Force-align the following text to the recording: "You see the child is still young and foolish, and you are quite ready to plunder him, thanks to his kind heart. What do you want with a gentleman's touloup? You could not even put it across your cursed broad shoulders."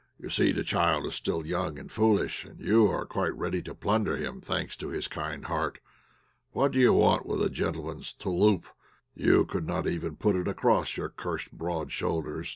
"You 0.19 0.29
see 0.29 0.51
the 0.51 0.63
child 0.63 1.05
is 1.05 1.13
still 1.13 1.45
young 1.45 1.77
and 1.77 1.91
foolish, 1.91 2.43
and 2.43 2.59
you 2.59 2.87
are 2.87 3.05
quite 3.05 3.37
ready 3.37 3.61
to 3.61 3.75
plunder 3.75 4.17
him, 4.17 4.41
thanks 4.41 4.75
to 4.77 4.87
his 4.87 5.07
kind 5.07 5.45
heart. 5.45 5.79
What 6.53 6.71
do 6.71 6.79
you 6.79 6.91
want 6.93 7.27
with 7.27 7.39
a 7.43 7.51
gentleman's 7.51 8.11
touloup? 8.15 8.63
You 9.13 9.45
could 9.45 9.67
not 9.67 9.85
even 9.85 10.15
put 10.15 10.35
it 10.35 10.47
across 10.47 10.97
your 10.97 11.09
cursed 11.09 11.51
broad 11.51 11.91
shoulders." 11.91 12.49